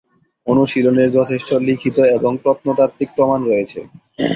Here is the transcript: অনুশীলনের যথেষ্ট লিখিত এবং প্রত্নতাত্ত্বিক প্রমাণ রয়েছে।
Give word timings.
অনুশীলনের 0.47 1.09
যথেষ্ট 1.11 1.49
লিখিত 1.67 1.97
এবং 2.17 2.31
প্রত্নতাত্ত্বিক 2.43 3.09
প্রমাণ 3.15 3.39
রয়েছে। 3.45 3.79